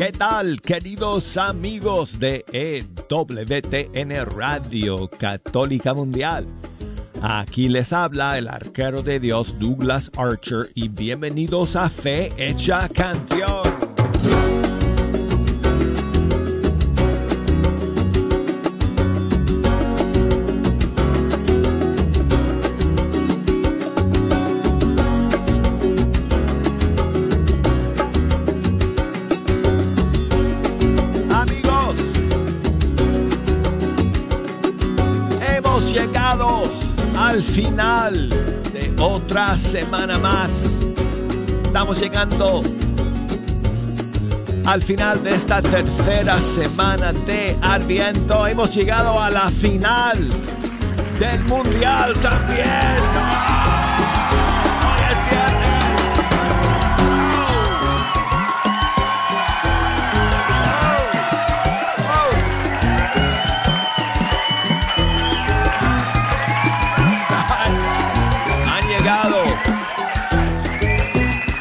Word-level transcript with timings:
¿Qué 0.00 0.12
tal, 0.12 0.62
queridos 0.62 1.36
amigos 1.36 2.18
de 2.18 2.42
EWTN 2.54 4.30
Radio 4.34 5.10
Católica 5.10 5.92
Mundial? 5.92 6.46
Aquí 7.20 7.68
les 7.68 7.92
habla 7.92 8.38
el 8.38 8.48
arquero 8.48 9.02
de 9.02 9.20
Dios 9.20 9.58
Douglas 9.58 10.10
Archer 10.16 10.70
y 10.74 10.88
bienvenidos 10.88 11.76
a 11.76 11.90
Fe 11.90 12.32
Hecha 12.38 12.88
Canción. 12.88 13.79
Otra 39.30 39.56
semana 39.56 40.18
más. 40.18 40.80
Estamos 41.62 42.00
llegando 42.00 42.62
al 44.66 44.82
final 44.82 45.22
de 45.22 45.36
esta 45.36 45.62
tercera 45.62 46.36
semana 46.40 47.12
de 47.12 47.56
Adviento. 47.62 48.44
Hemos 48.48 48.74
llegado 48.74 49.20
a 49.20 49.30
la 49.30 49.48
final 49.48 50.28
del 51.20 51.44
Mundial 51.44 52.12
también. 52.14 53.39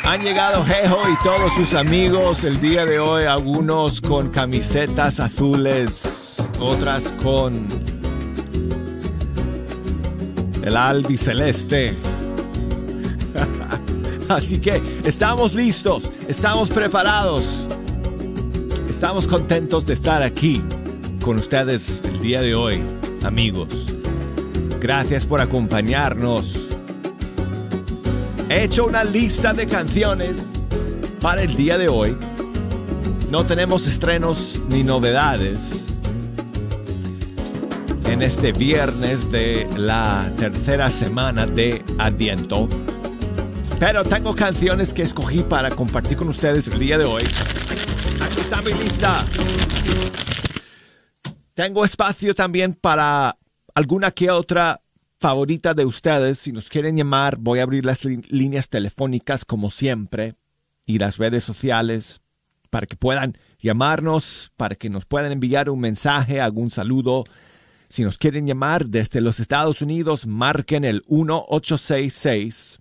Han 0.09 0.23
llegado 0.23 0.65
Jejo 0.65 1.03
y 1.07 1.23
todos 1.23 1.53
sus 1.53 1.75
amigos 1.75 2.43
el 2.43 2.59
día 2.59 2.83
de 2.83 2.97
hoy, 2.97 3.25
algunos 3.25 4.01
con 4.01 4.31
camisetas 4.31 5.19
azules, 5.19 6.37
otras 6.59 7.13
con 7.21 7.67
el 10.63 10.75
albiceleste. 10.75 11.93
Así 14.29 14.59
que 14.59 14.81
estamos 15.05 15.53
listos, 15.53 16.11
estamos 16.27 16.71
preparados, 16.71 17.67
estamos 18.89 19.27
contentos 19.27 19.85
de 19.85 19.93
estar 19.93 20.23
aquí 20.23 20.63
con 21.23 21.37
ustedes 21.37 22.01
el 22.03 22.19
día 22.19 22.41
de 22.41 22.55
hoy, 22.55 22.81
amigos. 23.23 23.69
Gracias 24.79 25.27
por 25.27 25.39
acompañarnos 25.39 26.58
He 28.49 28.63
hecho 28.63 28.85
una 28.85 29.03
lista 29.03 29.53
de 29.53 29.67
canciones 29.67 30.37
para 31.21 31.43
el 31.43 31.55
día 31.55 31.77
de 31.77 31.87
hoy. 31.87 32.17
No 33.29 33.45
tenemos 33.45 33.85
estrenos 33.85 34.59
ni 34.69 34.83
novedades 34.83 35.85
en 38.05 38.23
este 38.23 38.51
viernes 38.51 39.31
de 39.31 39.69
la 39.77 40.31
tercera 40.35 40.89
semana 40.89 41.45
de 41.45 41.83
Adviento. 41.99 42.67
Pero 43.79 44.03
tengo 44.03 44.33
canciones 44.33 44.95
que 44.95 45.03
escogí 45.03 45.43
para 45.43 45.69
compartir 45.69 46.17
con 46.17 46.29
ustedes 46.29 46.69
el 46.69 46.79
día 46.79 46.97
de 46.97 47.05
hoy. 47.05 47.23
Aquí 48.19 48.39
está 48.39 48.63
mi 48.63 48.73
lista. 48.73 49.23
Tengo 51.53 51.85
espacio 51.85 52.33
también 52.33 52.73
para 52.73 53.37
alguna 53.75 54.09
que 54.09 54.31
otra 54.31 54.81
favorita 55.19 55.73
de 55.73 55.85
ustedes. 55.85 56.37
Si 56.39 56.51
nos 56.51 56.69
quieren 56.69 56.97
llamar, 56.97 57.37
voy 57.37 57.59
a 57.59 57.63
abrir 57.63 57.85
las 57.85 58.05
líneas 58.05 58.69
telefónicas 58.69 59.45
como 59.45 59.69
siempre 59.69 60.35
y 60.85 60.99
las 60.99 61.17
redes 61.17 61.43
sociales 61.43 62.21
para 62.69 62.87
que 62.87 62.95
puedan 62.95 63.37
llamarnos, 63.59 64.51
para 64.55 64.75
que 64.75 64.89
nos 64.89 65.03
puedan 65.05 65.31
enviar 65.31 65.69
un 65.69 65.79
mensaje, 65.79 66.39
algún 66.39 66.69
saludo. 66.69 67.23
Si 67.89 68.03
nos 68.03 68.17
quieren 68.17 68.47
llamar 68.47 68.85
desde 68.85 69.21
los 69.21 69.39
Estados 69.39 69.81
Unidos, 69.81 70.27
marquen 70.27 70.85
el 70.85 71.03
1866 71.07 72.79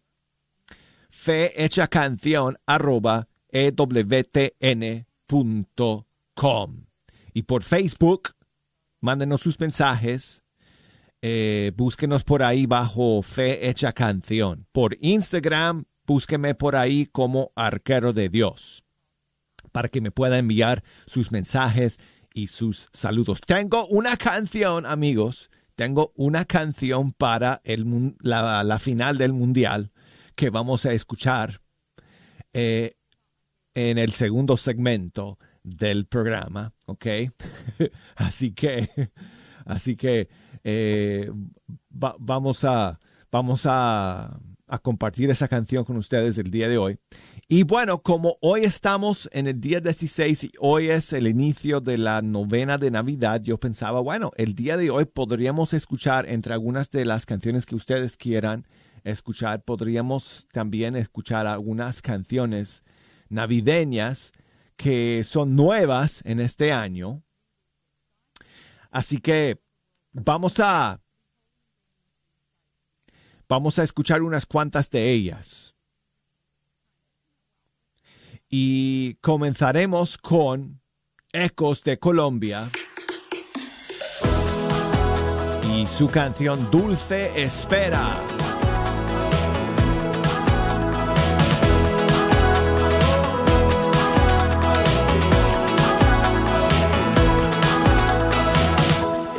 fehechacanción 1.10 2.56
arroba 2.66 3.26
ewtn.com. 3.50 5.04
Y 7.32 7.42
por 7.42 7.62
Facebook, 7.62 8.30
mándenos 9.00 9.42
sus 9.42 9.60
mensajes. 9.60 10.42
Eh, 11.22 11.72
búsquenos 11.76 12.24
por 12.24 12.42
ahí 12.42 12.64
bajo 12.66 13.22
Fe 13.22 13.68
Hecha 13.68 13.92
Canción. 13.92 14.66
Por 14.72 14.96
Instagram, 15.00 15.84
búsqueme 16.06 16.54
por 16.54 16.76
ahí 16.76 17.04
como 17.06 17.52
Arquero 17.54 18.14
de 18.14 18.30
Dios 18.30 18.82
para 19.72 19.88
que 19.88 20.00
me 20.00 20.10
pueda 20.10 20.38
enviar 20.38 20.82
sus 21.06 21.32
mensajes 21.32 21.98
y 22.34 22.48
sus 22.48 22.88
saludos. 22.92 23.40
Tengo 23.40 23.86
una 23.86 24.16
canción, 24.16 24.86
amigos, 24.86 25.50
tengo 25.74 26.12
una 26.14 26.44
canción 26.44 27.12
para 27.12 27.60
el, 27.64 28.14
la, 28.20 28.78
final 28.78 29.18
del 29.18 29.32
mundial 29.32 29.92
que 30.34 30.50
vamos 30.50 30.86
a 30.86 30.92
escuchar 30.92 31.60
eh, 32.52 32.96
en 33.74 33.98
el 33.98 34.12
segundo 34.12 34.56
segmento 34.56 35.38
del 35.62 36.06
programa, 36.06 36.72
¿ok? 36.86 37.06
así 38.16 38.52
que, 38.52 38.90
así 39.64 39.96
que 39.96 40.28
eh, 40.64 41.30
vamos 41.88 42.64
a, 42.64 42.98
vamos 43.30 43.62
a, 43.64 44.38
a 44.70 44.78
compartir 44.78 45.28
esa 45.30 45.48
canción 45.48 45.84
con 45.84 45.96
ustedes 45.96 46.38
el 46.38 46.50
día 46.50 46.68
de 46.68 46.78
hoy. 46.78 46.98
Y 47.48 47.64
bueno, 47.64 47.98
como 47.98 48.36
hoy 48.40 48.62
estamos 48.62 49.28
en 49.32 49.48
el 49.48 49.60
día 49.60 49.80
16 49.80 50.44
y 50.44 50.52
hoy 50.60 50.90
es 50.90 51.12
el 51.12 51.26
inicio 51.26 51.80
de 51.80 51.98
la 51.98 52.22
novena 52.22 52.78
de 52.78 52.92
Navidad, 52.92 53.42
yo 53.42 53.58
pensaba, 53.58 54.00
bueno, 54.00 54.30
el 54.36 54.54
día 54.54 54.76
de 54.76 54.90
hoy 54.90 55.06
podríamos 55.06 55.74
escuchar 55.74 56.28
entre 56.28 56.54
algunas 56.54 56.90
de 56.90 57.04
las 57.04 57.26
canciones 57.26 57.66
que 57.66 57.74
ustedes 57.74 58.16
quieran 58.16 58.66
escuchar, 59.02 59.64
podríamos 59.64 60.46
también 60.52 60.94
escuchar 60.94 61.48
algunas 61.48 62.00
canciones 62.00 62.84
navideñas 63.28 64.32
que 64.76 65.22
son 65.24 65.56
nuevas 65.56 66.22
en 66.24 66.38
este 66.38 66.72
año. 66.72 67.22
Así 68.92 69.18
que 69.18 69.60
vamos 70.12 70.60
a 70.60 71.00
vamos 73.50 73.80
a 73.80 73.82
escuchar 73.82 74.22
unas 74.22 74.46
cuantas 74.46 74.90
de 74.90 75.10
ellas. 75.10 75.74
Y 78.48 79.14
comenzaremos 79.14 80.16
con 80.18 80.80
Ecos 81.32 81.82
de 81.82 81.98
Colombia. 81.98 82.70
Y 85.74 85.84
su 85.88 86.06
canción 86.06 86.70
Dulce 86.70 87.42
Espera. 87.42 88.16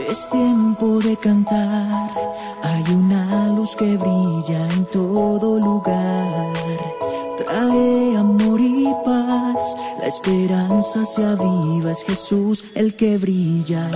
Es 0.10 0.30
tiempo 0.30 1.00
de 1.00 1.16
cantar, 1.16 2.12
hay 2.64 2.84
que 3.76 3.98
brilla 3.98 4.66
en 4.74 4.86
todo 4.86 5.60
lugar, 5.60 6.54
trae 7.38 8.18
amor 8.18 8.60
y 8.60 8.88
paz, 9.06 9.76
la 10.00 10.08
esperanza 10.08 11.06
se 11.06 11.24
aviva, 11.24 11.92
es 11.92 12.04
Jesús 12.04 12.66
el 12.76 12.96
que 12.96 13.18
brilla. 13.18 13.90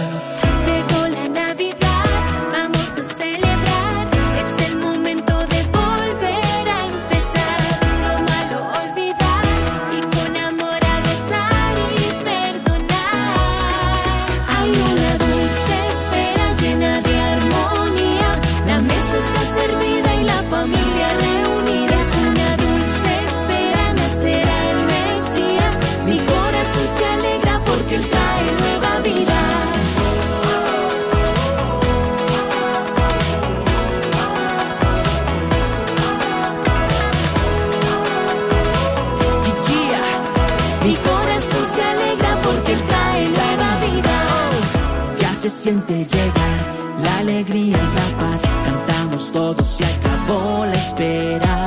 Siente 45.50 46.06
llegar 46.06 46.60
la 47.04 47.18
alegría 47.18 47.78
y 47.78 47.96
la 48.00 48.18
paz. 48.18 48.42
Cantamos 48.66 49.32
todos, 49.32 49.68
se 49.68 49.86
acabó 49.86 50.66
la 50.66 50.74
espera. 50.74 51.66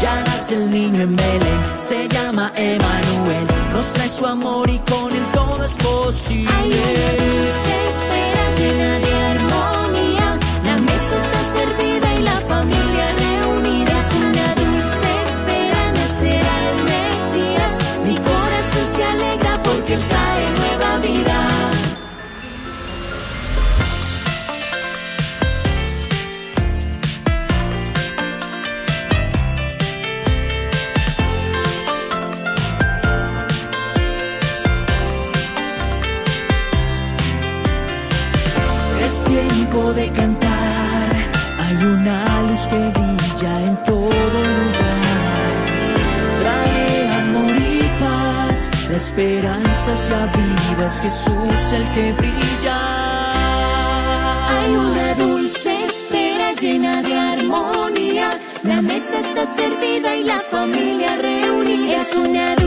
Ya 0.00 0.20
nace 0.22 0.54
el 0.54 0.70
niño 0.70 1.02
en 1.02 1.16
Belén, 1.16 1.62
se 1.88 2.08
llama 2.08 2.52
Emanuel. 2.56 3.46
Nos 3.72 3.92
trae 3.92 4.08
su 4.08 4.26
amor 4.26 4.68
y 4.70 4.78
con 4.78 5.12
él 5.12 5.26
todo 5.32 5.64
es 5.64 5.76
posible. 5.76 6.52
Hay 6.52 6.70
una 6.70 7.10
dulce 7.22 7.72
espera 7.92 8.44
llena 8.58 8.98
de 8.98 9.01
paz, 49.02 49.12
la 49.16 49.22
esperanza 49.22 49.96
se 49.96 50.14
aviva, 50.14 50.86
es 50.86 51.00
Jesús 51.00 51.72
el 51.72 51.92
que 51.92 52.12
brilla. 52.12 52.78
Hay 54.48 54.74
una 54.74 55.14
dulce 55.14 55.84
espera 55.84 56.52
llena 56.60 57.02
de 57.02 57.14
armonía. 57.14 58.38
La 58.62 58.80
mesa 58.82 59.18
está 59.18 59.46
servida 59.46 60.14
y 60.16 60.24
la 60.24 60.40
familia 60.50 61.16
reunida. 61.16 62.00
Es 62.02 62.16
una 62.16 62.61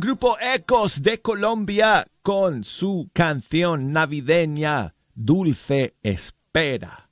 grupo 0.00 0.38
Ecos 0.40 1.02
de 1.02 1.20
Colombia 1.20 2.06
con 2.22 2.64
su 2.64 3.10
canción 3.12 3.92
navideña 3.92 4.94
Dulce 5.14 5.94
Espera. 6.02 7.10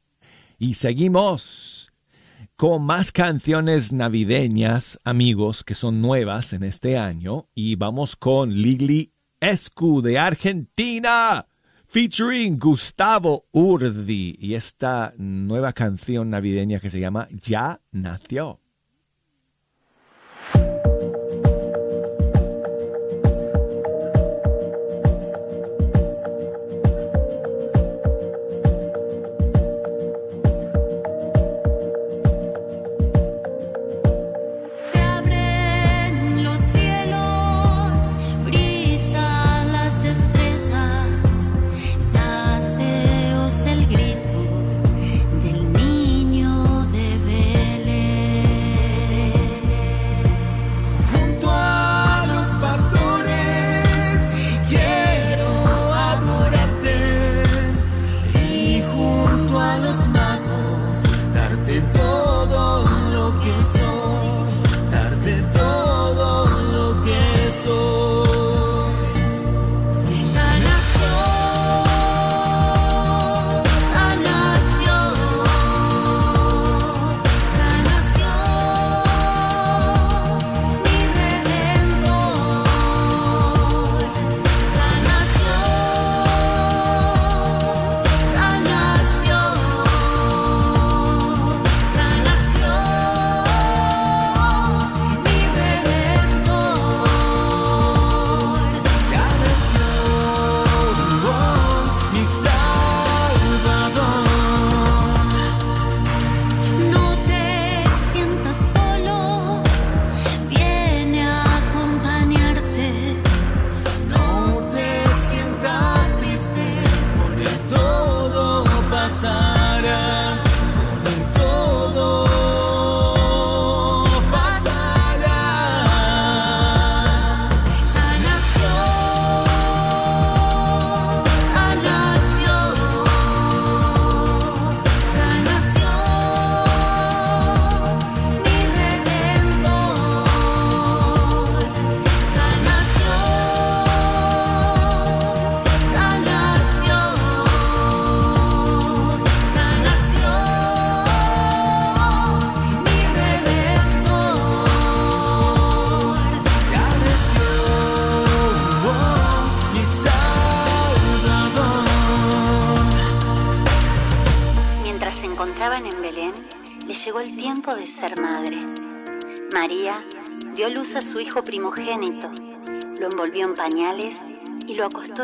Y 0.59 0.73
seguimos 0.73 1.93
con 2.57 2.83
más 2.85 3.13
canciones 3.13 3.93
navideñas, 3.93 4.99
amigos, 5.05 5.65
que 5.65 5.75
son 5.75 6.01
nuevas 6.01 6.55
en 6.55 6.65
este 6.65 6.97
año. 6.97 7.51
Y 7.55 7.77
vamos 7.77 8.17
con 8.17 8.55
Ligli 8.55 9.13
Escu 9.39 10.01
de 10.01 10.19
Argentina, 10.19 11.47
featuring 11.89 12.59
Gustavo 12.59 13.49
Urdi. 13.53 14.35
Y 14.41 14.55
esta 14.55 15.13
nueva 15.19 15.75
canción 15.75 16.31
navideña 16.31 16.81
que 16.81 16.89
se 16.89 17.01
llama 17.01 17.29
Ya 17.31 17.83
Nació. 17.93 18.63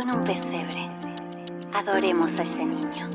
En 0.01 0.15
un 0.15 0.25
pesebre. 0.25 0.91
Adoremos 1.73 2.39
a 2.39 2.43
ese 2.43 2.65
niño. 2.65 3.14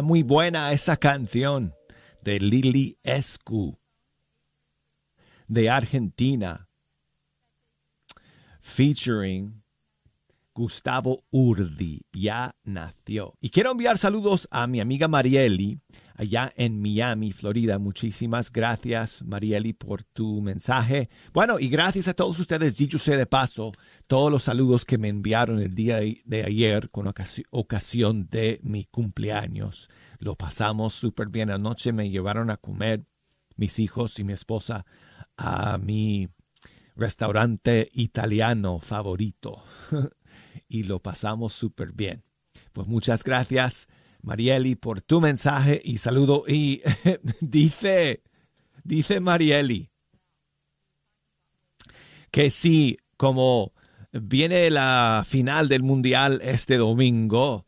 Muy 0.00 0.22
buena 0.22 0.72
esa 0.72 0.96
canción 0.96 1.74
de 2.22 2.40
Lili 2.40 2.96
Escu, 3.02 3.78
de 5.48 5.68
Argentina, 5.68 6.68
featuring 8.60 9.62
Gustavo 10.54 11.24
Urdi. 11.30 12.02
Ya 12.12 12.54
nació. 12.64 13.34
Y 13.40 13.50
quiero 13.50 13.72
enviar 13.72 13.98
saludos 13.98 14.48
a 14.50 14.66
mi 14.66 14.80
amiga 14.80 15.08
Marieli, 15.08 15.80
allá 16.14 16.52
en 16.56 16.80
Miami, 16.80 17.32
Florida. 17.32 17.78
Muchísimas 17.78 18.50
gracias, 18.50 19.22
Marieli, 19.22 19.72
por 19.72 20.04
tu 20.04 20.40
mensaje. 20.40 21.08
Bueno, 21.32 21.58
y 21.58 21.68
gracias 21.68 22.08
a 22.08 22.14
todos 22.14 22.38
ustedes, 22.38 22.76
dicho 22.76 22.98
sea 22.98 23.16
de 23.16 23.26
paso, 23.26 23.72
todos 24.06 24.30
los 24.30 24.44
saludos 24.44 24.84
que 24.84 24.98
me 24.98 25.08
enviaron 25.08 25.60
el 25.60 25.74
día 25.74 25.98
de 25.98 26.44
ayer 26.44 26.90
con 26.90 27.12
ocasión 27.50 28.28
de 28.30 28.60
mi 28.62 28.84
cumpleaños. 28.84 29.88
Lo 30.18 30.36
pasamos 30.36 30.94
súper 30.94 31.28
bien 31.28 31.50
anoche, 31.50 31.92
me 31.92 32.10
llevaron 32.10 32.50
a 32.50 32.56
comer 32.56 33.04
mis 33.56 33.78
hijos 33.78 34.18
y 34.18 34.24
mi 34.24 34.32
esposa 34.32 34.86
a 35.36 35.78
mi 35.78 36.28
restaurante 36.94 37.90
italiano 37.92 38.78
favorito 38.78 39.64
y 40.68 40.84
lo 40.84 41.00
pasamos 41.00 41.52
súper 41.52 41.92
bien. 41.92 42.24
Pues 42.72 42.86
muchas 42.86 43.24
gracias 43.24 43.88
Marieli, 44.22 44.76
por 44.76 45.00
tu 45.00 45.20
mensaje 45.20 45.80
y 45.84 45.98
saludo. 45.98 46.44
Y 46.46 46.82
dice, 47.40 48.22
dice 48.84 49.20
Marieli, 49.20 49.90
que 52.30 52.50
sí, 52.50 52.98
como 53.16 53.72
viene 54.12 54.70
la 54.70 55.24
final 55.28 55.68
del 55.68 55.82
Mundial 55.82 56.40
este 56.42 56.76
domingo, 56.76 57.66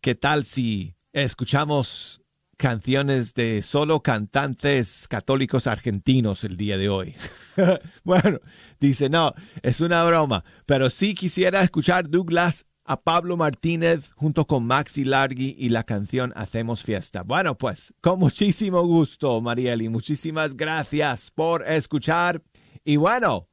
¿qué 0.00 0.14
tal 0.14 0.44
si 0.44 0.94
escuchamos 1.12 2.22
canciones 2.56 3.34
de 3.34 3.60
solo 3.62 4.02
cantantes 4.02 5.08
católicos 5.08 5.66
argentinos 5.66 6.44
el 6.44 6.56
día 6.56 6.76
de 6.76 6.88
hoy? 6.88 7.16
bueno, 8.04 8.40
dice, 8.78 9.08
no, 9.08 9.34
es 9.62 9.80
una 9.80 10.04
broma, 10.04 10.44
pero 10.66 10.90
sí 10.90 11.14
quisiera 11.14 11.62
escuchar 11.62 12.08
Douglas 12.08 12.66
a 12.84 13.00
Pablo 13.00 13.36
Martínez 13.36 14.10
junto 14.14 14.46
con 14.46 14.66
Maxi 14.66 15.04
Largi 15.04 15.54
y 15.58 15.68
la 15.68 15.84
canción 15.84 16.32
Hacemos 16.36 16.82
Fiesta. 16.82 17.22
Bueno, 17.22 17.56
pues 17.56 17.94
con 18.00 18.18
muchísimo 18.18 18.82
gusto, 18.86 19.40
Marieli. 19.40 19.88
Muchísimas 19.88 20.56
gracias 20.56 21.30
por 21.30 21.66
escuchar. 21.68 22.42
Y 22.84 22.96
bueno, 22.96 23.48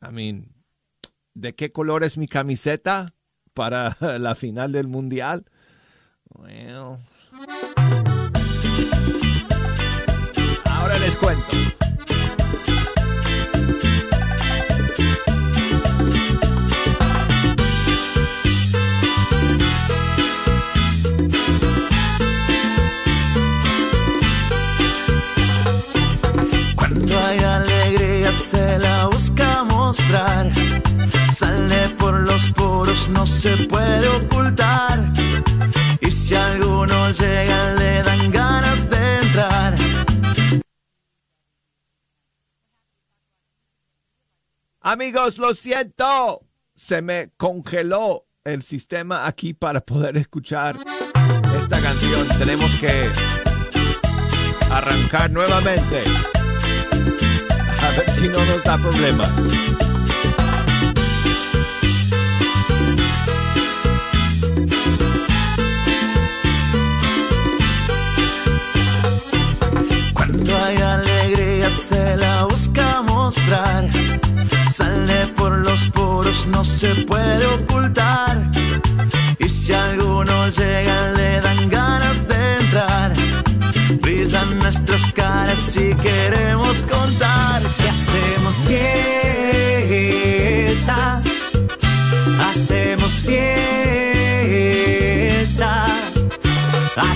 I 0.00 0.12
mean, 0.12 0.54
¿de 1.34 1.54
qué 1.54 1.72
color 1.72 2.04
es 2.04 2.16
mi 2.18 2.26
camiseta 2.26 3.06
para 3.54 3.96
la 4.18 4.34
final 4.34 4.72
del 4.72 4.88
mundial? 4.88 5.44
Ahora 10.64 10.98
les 10.98 11.16
cuento. 11.16 11.56
Se 28.52 28.78
la 28.80 29.06
busca 29.06 29.64
mostrar. 29.64 30.50
Sale 31.32 31.88
por 31.98 32.14
los 32.28 32.50
poros, 32.50 33.08
no 33.08 33.26
se 33.26 33.56
puede 33.66 34.08
ocultar. 34.08 35.10
Y 36.00 36.10
si 36.10 36.34
alguno 36.34 37.10
llega, 37.12 37.72
le 37.74 38.02
dan 38.02 38.30
ganas 38.30 38.90
de 38.90 39.18
entrar. 39.22 39.74
Amigos, 44.80 45.38
lo 45.38 45.54
siento. 45.54 46.42
Se 46.74 47.00
me 47.00 47.30
congeló 47.36 48.26
el 48.44 48.62
sistema 48.62 49.26
aquí 49.26 49.54
para 49.54 49.80
poder 49.80 50.16
escuchar 50.16 50.78
esta 51.58 51.80
canción. 51.80 52.28
Tenemos 52.38 52.74
que 52.76 53.08
arrancar 54.70 55.30
nuevamente 55.30 56.02
a 57.82 57.90
ver 57.90 58.10
si 58.10 58.28
no 58.28 58.44
nos 58.44 58.62
da 58.64 58.78
problemas. 58.78 59.30
Cuando 70.14 70.56
hay 70.64 70.76
alegría 70.76 71.70
se 71.70 72.16
la 72.16 72.44
busca 72.44 73.02
mostrar. 73.02 73.88
Sale 74.70 75.26
por 75.36 75.52
los 75.58 75.88
poros, 75.88 76.46
no 76.46 76.64
se 76.64 76.94
puede 77.04 77.46
ocultar. 77.46 78.50
Y 79.38 79.48
si 79.48 79.72
alguno 79.72 80.48
llega, 80.48 81.12
le 81.12 81.40
dan 81.40 81.68
ganas 81.68 82.26
de 82.28 82.54
entrar 82.60 83.12
brillan 84.00 84.58
nuestras 84.58 85.10
caras 85.12 85.58
si 85.60 85.94
queremos 85.96 86.21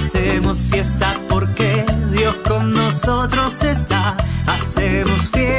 hacemos 0.07 0.69
fiesta 0.69 1.15
porque 1.29 1.85
Dios 2.13 2.37
con 2.47 2.71
nosotros 2.73 3.61
está, 3.65 4.17
hacemos 4.47 5.29
fiesta. 5.33 5.51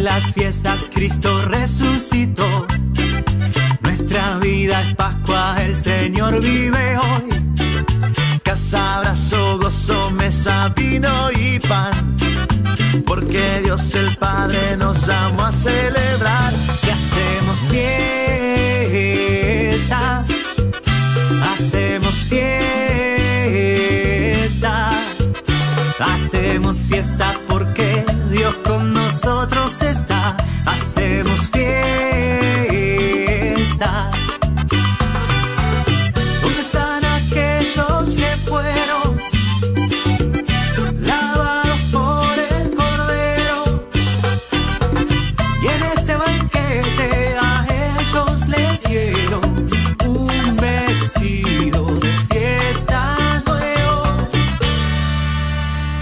las 0.00 0.32
fiestas 0.32 0.88
Cristo 0.92 1.36
resucitó. 1.46 2.66
Nuestra 3.82 4.38
vida 4.38 4.80
es 4.80 4.94
Pascua, 4.94 5.56
el 5.62 5.76
Señor 5.76 6.40
vive 6.40 6.96
hoy. 6.96 7.30
Casa, 8.42 8.96
abrazo, 8.96 9.49
mesa, 10.12 10.68
vino 10.74 11.30
y 11.32 11.58
pan. 11.60 12.16
Porque 13.06 13.60
Dios 13.64 13.94
el 13.94 14.16
Padre 14.16 14.76
nos 14.76 15.06
llamó 15.06 15.44
a 15.44 15.52
celebrar. 15.52 16.52
Que 16.82 16.92
hacemos 16.92 17.58
fiesta. 19.70 20.24
Hacemos 21.52 22.14
fiesta. 22.14 22.50
Hacemos 26.00 26.86
fiesta 26.86 27.34
porque 27.48 28.04
Dios 28.30 28.54
con 28.64 28.92
nosotros 28.92 29.82
está. 29.82 30.36
Hacemos 30.66 31.48
fiesta. 31.50 31.70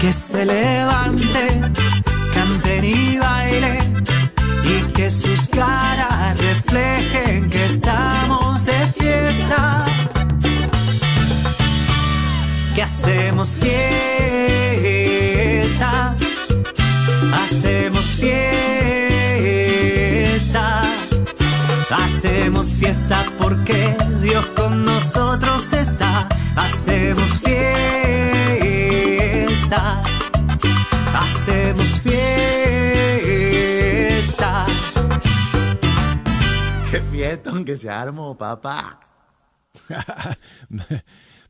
Que 0.09 0.13
se 0.13 0.43
levante 0.43 1.61
y 2.83 3.17
baile 3.19 3.77
y 4.63 4.81
que 4.93 5.11
sus 5.11 5.47
caras 5.49 6.35
reflejen 6.39 7.47
que 7.47 7.65
estamos 7.65 8.65
de 8.65 8.87
fiesta. 8.97 9.85
Que 12.73 12.81
hacemos 12.81 13.59
fiesta, 14.81 14.95
hacemos 17.43 18.05
fiesta, 18.05 18.51
hacemos 22.03 22.77
fiesta 22.77 23.25
porque 23.37 23.95
Dios 24.23 24.47
con 24.55 24.83
nosotros 24.85 25.58
hacemos 31.69 31.99
fiesta. 34.11 34.65
Qué 36.89 36.99
fiesta 37.11 37.51
aunque 37.51 37.77
se 37.77 37.89
armó, 37.89 38.35
papá. 38.37 38.99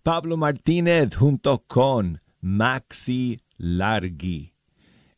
Pablo 0.04 0.36
Martínez 0.38 1.16
junto 1.16 1.64
con 1.68 2.22
Maxi 2.42 3.42
Largi 3.58 4.54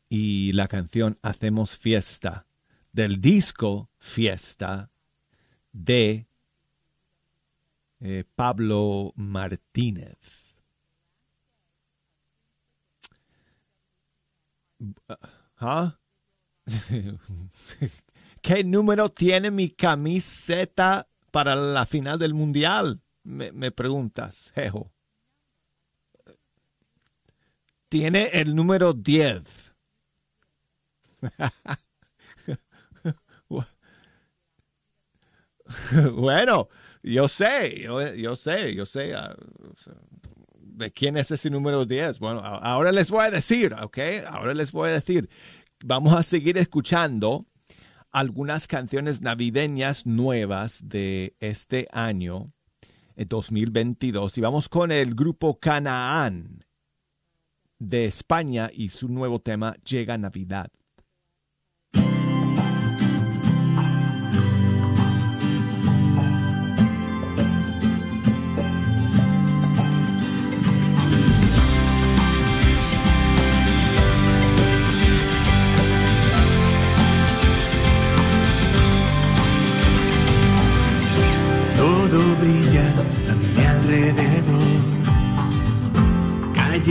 y 0.09 0.51
la 0.53 0.67
canción 0.67 1.17
Hacemos 1.23 1.75
Fiesta 1.77 2.45
del 2.91 3.19
disco 3.21 3.89
Fiesta 3.97 4.91
de 5.71 6.27
eh, 8.01 8.23
Pablo 8.35 9.13
Martínez. 9.15 10.17
¿Ah? 15.57 15.99
¿Qué 18.41 18.63
número 18.63 19.09
tiene 19.09 19.51
mi 19.51 19.69
camiseta 19.69 21.07
para 21.31 21.55
la 21.55 21.85
final 21.85 22.17
del 22.17 22.33
mundial? 22.33 23.01
Me, 23.23 23.51
me 23.51 23.71
preguntas, 23.71 24.51
Jejo. 24.55 24.91
Tiene 27.89 28.29
el 28.33 28.55
número 28.55 28.93
10. 28.93 29.43
bueno, 36.13 36.69
yo 37.03 37.27
sé, 37.27 37.81
yo, 37.81 38.35
sé, 38.35 38.75
yo 38.75 38.85
sé. 38.85 39.13
Uh, 39.13 39.75
¿De 40.81 40.91
quién 40.91 41.15
es 41.15 41.29
ese 41.29 41.51
número 41.51 41.85
10? 41.85 42.17
Bueno, 42.17 42.39
ahora 42.39 42.91
les 42.91 43.11
voy 43.11 43.23
a 43.23 43.29
decir, 43.29 43.75
¿ok? 43.79 43.99
Ahora 44.27 44.55
les 44.55 44.71
voy 44.71 44.89
a 44.89 44.93
decir. 44.93 45.29
Vamos 45.83 46.11
a 46.15 46.23
seguir 46.23 46.57
escuchando 46.57 47.45
algunas 48.09 48.65
canciones 48.65 49.21
navideñas 49.21 50.07
nuevas 50.07 50.81
de 50.83 51.35
este 51.39 51.87
año, 51.91 52.51
2022. 53.15 54.39
Y 54.39 54.41
vamos 54.41 54.69
con 54.69 54.91
el 54.91 55.13
grupo 55.13 55.59
Canaán 55.59 56.65
de 57.77 58.05
España 58.05 58.71
y 58.73 58.89
su 58.89 59.07
nuevo 59.07 59.39
tema 59.39 59.75
Llega 59.85 60.17
Navidad. 60.17 60.71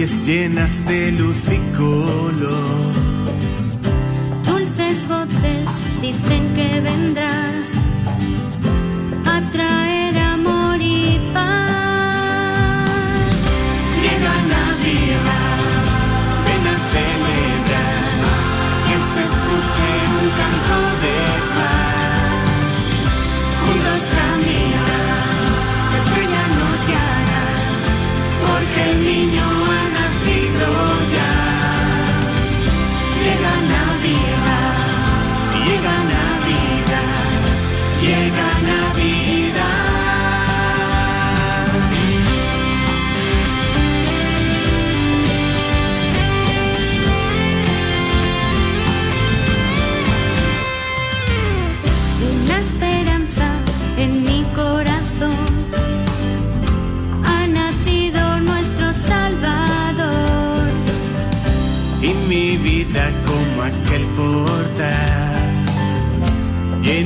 Calles 0.00 0.26
llenas 0.26 0.86
de 0.86 1.12
luz 1.12 1.36
y 1.52 1.76
color. 1.76 2.94
Dulces 4.46 5.08
voces 5.08 5.68
dicen 6.00 6.54
que 6.54 6.80
vendrás 6.80 7.39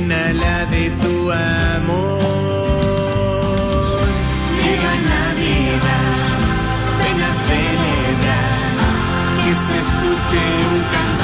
Llénala 0.05 0.57
de 0.69 0.91
tu 1.01 1.31
amor. 1.31 2.21
Llega 4.61 4.93
Navidad, 5.13 6.39
ven 6.99 7.19
a 7.23 7.33
celebrar, 7.47 8.61
que 9.41 9.51
se 9.65 9.75
escuche 9.85 10.43
un 10.73 10.81
canto 10.93 11.14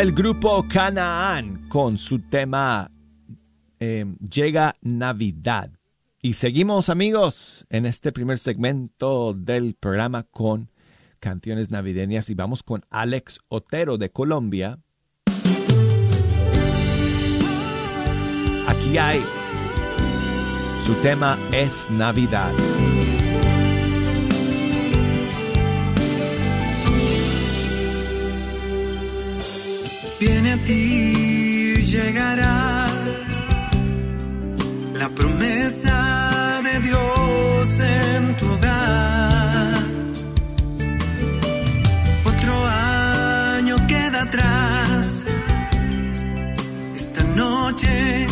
el 0.00 0.12
grupo 0.12 0.66
Canaán 0.66 1.68
con 1.68 1.98
su 1.98 2.20
tema 2.20 2.90
eh, 3.80 4.06
Llega 4.32 4.74
Navidad. 4.80 5.72
Y 6.22 6.32
seguimos 6.32 6.88
amigos 6.88 7.66
en 7.68 7.84
este 7.84 8.10
primer 8.10 8.38
segmento 8.38 9.34
del 9.34 9.74
programa 9.74 10.22
con 10.22 10.70
canciones 11.18 11.70
navideñas 11.70 12.30
y 12.30 12.34
vamos 12.34 12.62
con 12.62 12.86
Alex 12.88 13.40
Otero 13.48 13.98
de 13.98 14.08
Colombia. 14.10 14.78
Aquí 18.68 18.96
hay 18.96 19.20
su 20.86 20.94
tema 21.02 21.36
es 21.52 21.90
Navidad. 21.90 22.52
Llegará 30.66 32.86
la 34.94 35.08
promesa 35.10 36.60
de 36.62 36.80
Dios 36.80 37.80
en 37.80 38.36
tu 38.36 38.46
hogar. 38.46 39.74
Otro 42.24 42.66
año 42.66 43.76
queda 43.86 44.22
atrás. 44.22 45.24
Esta 46.94 47.22
noche 47.36 48.26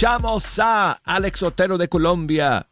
Escuchamos 0.00 0.58
a 0.58 0.92
Alex 1.04 1.42
Otero 1.42 1.76
de 1.76 1.86
Colombia. 1.86 2.66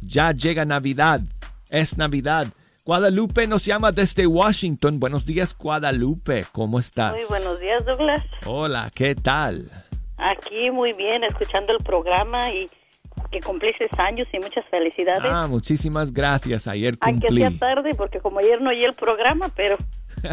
Ya 0.00 0.30
llega 0.30 0.64
Navidad. 0.64 1.22
Es 1.70 1.98
Navidad. 1.98 2.46
Guadalupe 2.84 3.48
nos 3.48 3.64
llama 3.64 3.90
desde 3.90 4.24
Washington. 4.28 5.00
Buenos 5.00 5.26
días, 5.26 5.58
Guadalupe. 5.58 6.46
¿Cómo 6.52 6.78
estás? 6.78 7.14
Muy 7.14 7.24
buenos 7.28 7.58
días, 7.58 7.84
Douglas. 7.84 8.24
Hola, 8.46 8.92
¿qué 8.94 9.16
tal? 9.16 9.68
Aquí 10.18 10.70
muy 10.70 10.92
bien, 10.92 11.24
escuchando 11.24 11.72
el 11.72 11.82
programa 11.82 12.52
y 12.52 12.70
que 13.32 13.40
cumpliste 13.40 13.88
años 13.98 14.28
y 14.32 14.38
muchas 14.38 14.64
felicidades. 14.66 15.24
Ah, 15.24 15.48
muchísimas 15.48 16.12
gracias. 16.12 16.68
Ayer 16.68 16.96
cumplí. 16.96 17.40
sea 17.40 17.58
tarde, 17.58 17.96
porque 17.96 18.20
como 18.20 18.38
ayer 18.38 18.60
no 18.62 18.70
oí 18.70 18.84
el 18.84 18.94
programa, 18.94 19.48
pero 19.48 19.76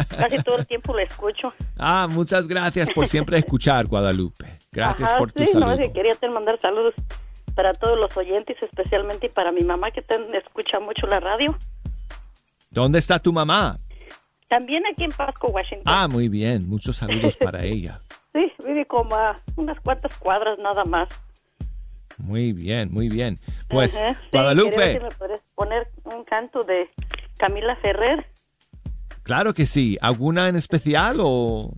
casi 0.08 0.42
todo 0.42 0.56
el 0.56 0.66
tiempo 0.66 0.92
lo 0.92 1.00
escucho. 1.00 1.52
Ah, 1.76 2.06
muchas 2.10 2.46
gracias 2.46 2.90
por 2.92 3.06
siempre 3.08 3.38
escuchar, 3.38 3.86
Guadalupe. 3.86 4.58
Gracias 4.72 5.08
Ajá, 5.10 5.18
por 5.18 5.32
tu 5.32 5.44
sí, 5.44 5.50
no, 5.54 5.60
saludo. 5.60 5.78
que 5.78 5.92
quería 5.92 6.14
te 6.14 6.28
mandar 6.28 6.60
saludos 6.60 6.94
para 7.54 7.72
todos 7.72 7.98
los 7.98 8.14
oyentes, 8.16 8.56
especialmente 8.62 9.28
para 9.30 9.50
mi 9.52 9.62
mamá 9.62 9.90
que 9.90 10.02
te- 10.02 10.36
escucha 10.38 10.78
mucho 10.80 11.06
la 11.06 11.20
radio. 11.20 11.56
¿Dónde 12.70 12.98
está 12.98 13.18
tu 13.18 13.32
mamá? 13.32 13.78
También 14.48 14.84
aquí 14.86 15.04
en 15.04 15.12
Pasco, 15.12 15.48
Washington. 15.48 15.84
Ah, 15.86 16.06
muy 16.08 16.28
bien. 16.28 16.68
Muchos 16.68 16.96
saludos 16.98 17.36
para 17.40 17.64
ella. 17.64 18.00
Sí, 18.32 18.52
vive 18.64 18.84
como 18.86 19.14
a 19.16 19.34
unas 19.56 19.80
cuantas 19.80 20.14
cuadras 20.18 20.58
nada 20.58 20.84
más. 20.84 21.08
Muy 22.18 22.52
bien, 22.52 22.92
muy 22.92 23.08
bien. 23.08 23.38
Pues, 23.68 23.94
Ajá, 23.96 24.12
sí, 24.12 24.28
Guadalupe, 24.32 24.92
si 24.94 25.00
me 25.00 25.10
puedes 25.10 25.40
poner 25.54 25.88
un 26.04 26.24
canto 26.24 26.62
de 26.62 26.88
Camila 27.36 27.76
Ferrer. 27.76 28.26
Claro 29.26 29.52
que 29.52 29.66
sí. 29.66 29.98
¿Alguna 30.00 30.48
en 30.48 30.54
especial 30.56 31.18
o, 31.20 31.72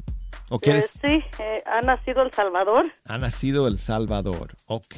o 0.51 0.57
Eh, 0.57 0.59
quieres? 0.61 0.91
sí, 1.01 1.23
eh, 1.41 1.63
ha 1.67 1.81
nacido 1.81 2.23
El 2.23 2.31
Salvador. 2.33 2.93
Ha 3.07 3.17
nacido 3.19 3.67
El 3.67 3.79
Salvador. 3.79 4.55
Ok. 4.67 4.95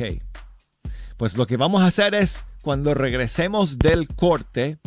Pues 1.16 1.36
lo 1.36 1.46
que 1.46 1.56
vamos 1.56 1.82
a 1.82 1.86
hacer 1.86 2.14
es, 2.14 2.44
cuando 2.62 2.92
regresemos 2.94 3.78
del 3.78 4.08
corte, 4.08 4.78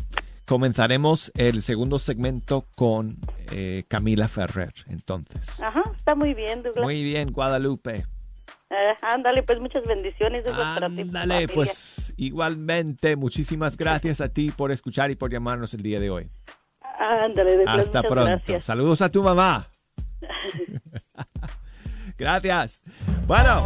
comenzaremos 0.46 1.32
el 1.36 1.62
segundo 1.62 2.00
segmento 2.00 2.66
con 2.76 3.18
eh, 3.52 3.86
Camila 3.88 4.28
Ferrer. 4.28 4.74
Entonces, 4.90 5.60
Ajá, 5.62 5.84
está 5.96 6.16
muy 6.16 6.34
bien, 6.34 6.62
Douglas. 6.64 6.84
muy 6.84 7.02
bien, 7.04 7.32
Guadalupe. 7.32 8.06
Eh, 8.70 8.94
ándale, 9.04 9.44
pues 9.44 9.60
muchas 9.60 9.86
bendiciones, 9.86 10.44
Douglas, 10.44 10.74
para 10.80 10.90
ti. 10.90 11.02
Ándale, 11.02 11.48
pues 11.48 12.12
igualmente, 12.18 13.16
muchísimas 13.16 13.78
gracias 13.78 14.20
a 14.20 14.30
ti 14.30 14.50
por 14.52 14.72
escuchar 14.72 15.12
y 15.12 15.16
por 15.16 15.32
llamarnos 15.32 15.74
el 15.76 15.84
día 15.84 16.00
de 16.00 16.10
hoy. 16.10 16.30
Ándale, 17.04 17.58
Douglas, 17.58 17.80
Hasta 17.80 18.02
pronto. 18.02 18.26
gracias. 18.26 18.66
Saludos 18.66 19.02
a 19.02 19.10
tu 19.10 19.22
mamá. 19.24 19.68
Gracias. 22.18 22.82
Bueno, 23.28 23.66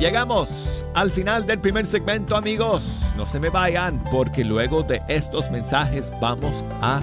llegamos 0.00 0.84
al 0.94 1.10
final 1.10 1.46
del 1.46 1.60
primer 1.60 1.86
segmento, 1.86 2.36
amigos. 2.36 3.00
No 3.16 3.26
se 3.26 3.38
me 3.38 3.50
vayan 3.50 4.02
porque 4.10 4.44
luego 4.44 4.82
de 4.82 5.00
estos 5.08 5.50
mensajes 5.50 6.10
vamos 6.20 6.64
a 6.82 7.00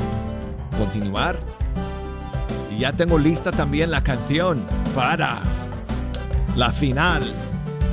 continuar. 0.78 1.38
Y 2.72 2.80
ya 2.80 2.92
tengo 2.92 3.18
lista 3.18 3.52
también 3.52 3.92
la 3.92 4.04
canción 4.04 4.66
para 4.96 5.40
la 6.56 6.72
final 6.72 7.24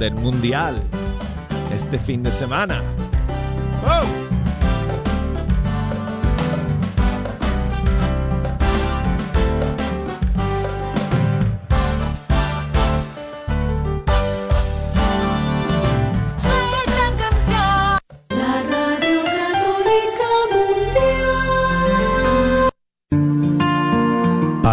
del 0.00 0.14
Mundial 0.14 0.82
este 1.72 1.98
fin 1.98 2.22
de 2.22 2.32
semana. 2.32 2.80
Oh. 3.86 4.37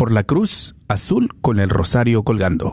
por 0.00 0.12
la 0.12 0.22
cruz 0.24 0.76
azul 0.88 1.28
con 1.42 1.60
el 1.60 1.68
rosario 1.68 2.22
colgando. 2.22 2.72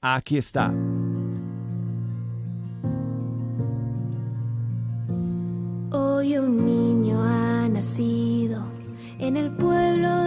Aquí 0.00 0.38
está. 0.38 0.72
Hoy 5.90 6.38
un 6.38 6.56
niño 6.56 7.22
ha 7.22 7.68
nacido 7.68 8.62
en 9.18 9.36
el 9.36 9.50
pueblo 9.56 10.17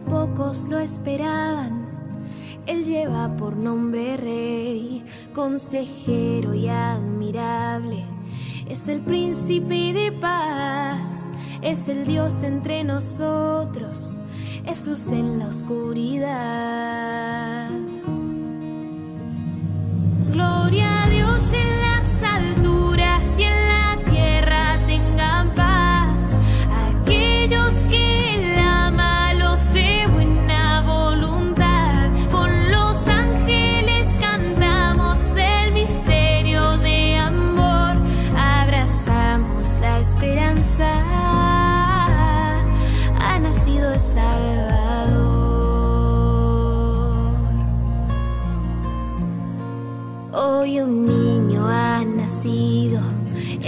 pocos 0.00 0.68
lo 0.68 0.78
esperaban, 0.78 1.86
él 2.66 2.84
lleva 2.84 3.36
por 3.36 3.56
nombre 3.56 4.16
rey, 4.16 5.04
consejero 5.34 6.54
y 6.54 6.68
admirable. 6.68 8.04
Es 8.68 8.88
el 8.88 9.00
príncipe 9.00 9.92
de 9.92 10.10
paz, 10.12 11.26
es 11.62 11.88
el 11.88 12.04
Dios 12.04 12.42
entre 12.42 12.82
nosotros, 12.82 14.18
es 14.64 14.86
luz 14.86 15.12
en 15.12 15.38
la 15.38 15.48
oscuridad. 15.48 17.25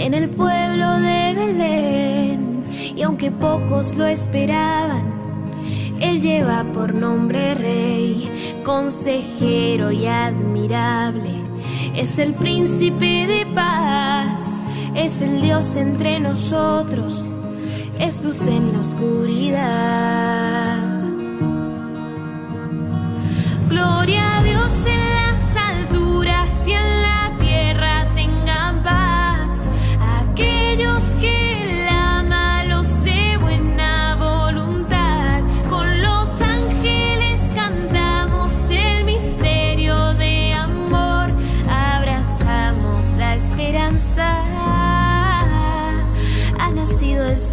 En 0.09 0.15
el 0.15 0.29
pueblo 0.31 0.99
de 1.01 1.35
Belén 1.35 2.63
y 2.95 3.03
aunque 3.03 3.29
pocos 3.29 3.95
lo 3.95 4.07
esperaban, 4.07 5.03
él 5.99 6.19
lleva 6.19 6.63
por 6.73 6.95
nombre 6.95 7.53
rey, 7.53 8.27
consejero 8.65 9.91
y 9.91 10.07
admirable. 10.07 11.29
Es 11.95 12.17
el 12.17 12.33
príncipe 12.33 13.27
de 13.27 13.45
paz, 13.53 14.39
es 14.95 15.21
el 15.21 15.43
Dios 15.43 15.75
entre 15.75 16.19
nosotros, 16.19 17.35
es 17.99 18.23
luz 18.23 18.47
en 18.47 18.73
la 18.73 18.79
oscuridad. 18.79 19.59
Gloria 23.69 24.39
a 24.39 24.43
Dios 24.43 24.71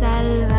nacido 0.01 0.55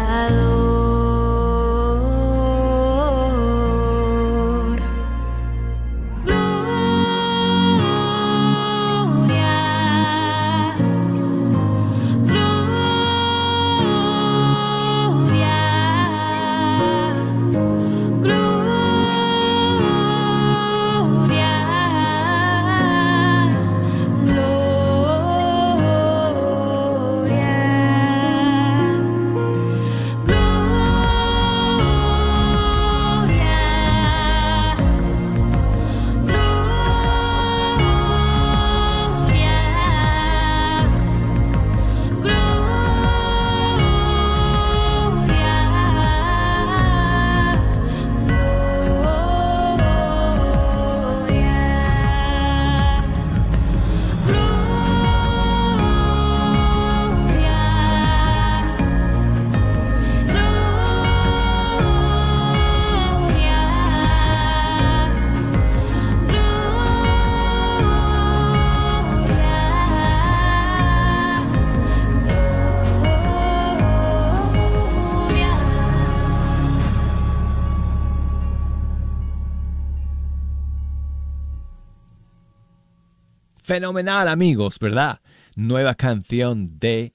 Fenomenal, 83.78 84.28
amigos, 84.28 84.80
¿verdad? 84.80 85.22
Nueva 85.56 85.94
canción 85.94 86.80
de 86.80 87.14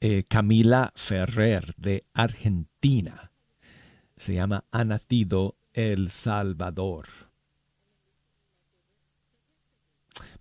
eh, 0.00 0.24
Camila 0.26 0.90
Ferrer 0.96 1.76
de 1.76 2.04
Argentina. 2.12 3.30
Se 4.16 4.34
llama 4.34 4.64
Ha 4.72 4.82
nacido 4.82 5.54
El 5.72 6.10
Salvador. 6.10 7.06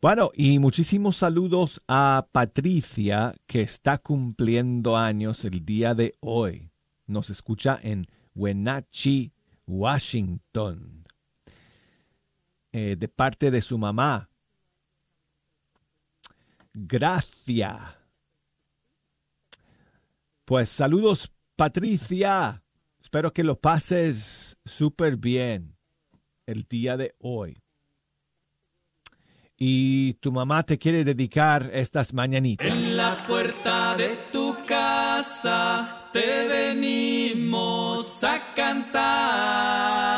Bueno, 0.01 0.31
y 0.33 0.57
muchísimos 0.57 1.17
saludos 1.17 1.79
a 1.87 2.25
Patricia, 2.31 3.35
que 3.45 3.61
está 3.61 3.99
cumpliendo 3.99 4.97
años 4.97 5.45
el 5.45 5.63
día 5.63 5.93
de 5.93 6.15
hoy. 6.21 6.71
Nos 7.05 7.29
escucha 7.29 7.79
en 7.83 8.07
Wenatchee, 8.33 9.31
Washington. 9.67 11.05
Eh, 12.71 12.95
de 12.97 13.07
parte 13.07 13.51
de 13.51 13.61
su 13.61 13.77
mamá, 13.77 14.31
gracia. 16.75 17.97
Pues 20.45 20.69
saludos 20.69 21.31
Patricia, 21.55 22.63
espero 23.01 23.33
que 23.33 23.43
lo 23.43 23.59
pases 23.59 24.57
súper 24.65 25.17
bien 25.17 25.77
el 26.45 26.65
día 26.69 26.97
de 26.97 27.15
hoy. 27.19 27.57
Y 29.57 30.15
tu 30.15 30.33
mamá 30.33 30.63
te 30.63 30.77
quiere 30.77 31.05
dedicar 31.05 31.69
estas 31.73 32.13
mañanitas. 32.13 32.67
En 32.67 32.97
la 32.97 33.25
puerta 33.25 33.95
de 33.95 34.17
tu 34.31 34.55
casa 34.67 36.09
te 36.11 36.47
venimos 36.47 38.21
a 38.23 38.53
cantar. 38.53 40.14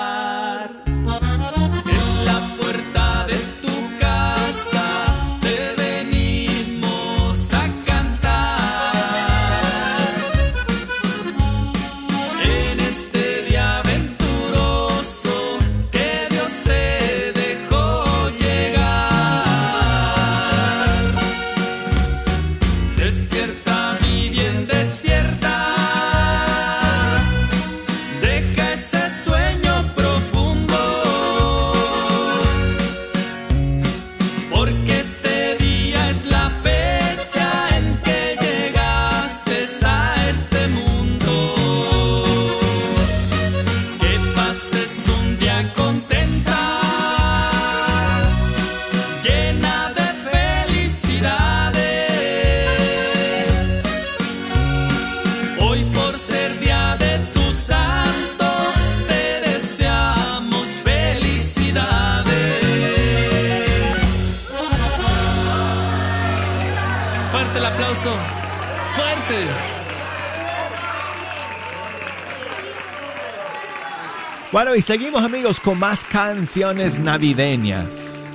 Bueno, 74.58 74.76
y 74.76 74.82
seguimos 74.82 75.22
amigos 75.22 75.60
con 75.60 75.78
más 75.78 76.04
canciones 76.04 76.98
navideñas. 76.98 78.28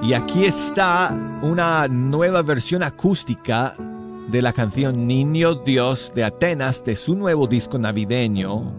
Y 0.00 0.12
aquí 0.12 0.44
está 0.44 1.12
una 1.42 1.88
nueva 1.88 2.42
versión 2.42 2.84
acústica 2.84 3.74
de 4.28 4.40
la 4.40 4.52
canción 4.52 5.08
Niño 5.08 5.56
Dios 5.56 6.12
de 6.14 6.22
Atenas 6.22 6.84
de 6.84 6.94
su 6.94 7.16
nuevo 7.16 7.48
disco 7.48 7.80
navideño. 7.80 8.72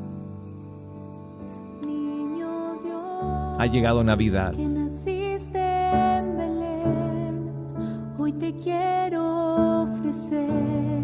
Niño 1.85 2.79
Dios, 2.85 3.59
ha 3.59 3.65
llegado 3.65 4.01
Navidad. 4.05 4.53
Naciste 4.53 5.59
en 5.59 6.37
Belén, 6.37 7.51
hoy 8.17 8.31
te 8.31 8.55
quiero 8.59 9.81
ofrecer 9.91 10.98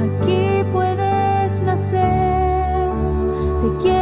aquí 0.00 0.64
puedes 0.72 1.60
nacer. 1.62 2.90
Te 3.60 3.68
quiero 3.82 3.95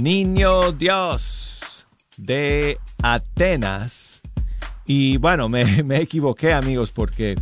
Niño 0.00 0.72
Dios 0.72 1.86
de 2.16 2.78
Atenas. 3.02 4.22
Y 4.86 5.18
bueno, 5.18 5.48
me, 5.48 5.82
me 5.84 6.00
equivoqué 6.00 6.54
amigos 6.54 6.90
porque 6.90 7.38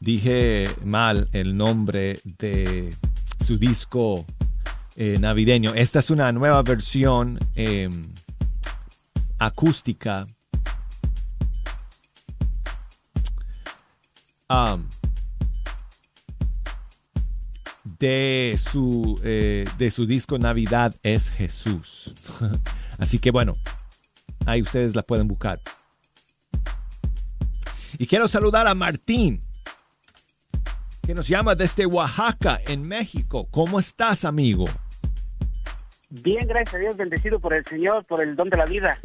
dije 0.00 0.68
mal 0.84 1.28
el 1.32 1.56
nombre 1.56 2.20
de 2.38 2.94
su 3.44 3.56
disco 3.56 4.26
eh, 4.96 5.16
navideño. 5.18 5.72
Esta 5.74 6.00
es 6.00 6.10
una 6.10 6.30
nueva 6.32 6.62
versión 6.62 7.38
eh, 7.56 7.88
acústica. 9.38 10.26
um, 14.50 14.86
de 17.98 18.56
su, 18.58 19.20
eh, 19.24 19.64
de 19.78 19.90
su 19.90 20.06
disco 20.06 20.38
Navidad 20.38 20.94
es 21.02 21.30
Jesús. 21.30 22.14
Así 22.98 23.18
que 23.18 23.30
bueno, 23.30 23.56
ahí 24.46 24.62
ustedes 24.62 24.94
la 24.94 25.02
pueden 25.02 25.28
buscar. 25.28 25.60
Y 27.98 28.06
quiero 28.06 28.26
saludar 28.26 28.66
a 28.66 28.74
Martín, 28.74 29.44
que 31.06 31.14
nos 31.14 31.28
llama 31.28 31.54
desde 31.54 31.86
Oaxaca, 31.86 32.60
en 32.66 32.82
México. 32.82 33.46
¿Cómo 33.50 33.78
estás, 33.78 34.24
amigo? 34.24 34.64
Bien, 36.10 36.46
gracias 36.46 36.74
a 36.74 36.78
Dios, 36.78 36.96
bendecido 36.96 37.38
por 37.38 37.54
el 37.54 37.64
Señor, 37.66 38.04
por 38.04 38.22
el 38.22 38.36
don 38.36 38.48
de 38.48 38.56
la 38.56 38.64
vida. 38.64 38.98